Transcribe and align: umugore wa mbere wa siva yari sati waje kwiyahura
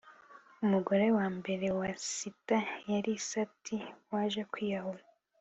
umugore 0.63 1.05
wa 1.17 1.27
mbere 1.37 1.67
wa 1.79 1.89
siva 2.07 2.59
yari 2.89 3.11
sati 3.29 3.77
waje 4.11 4.41
kwiyahura 4.51 5.03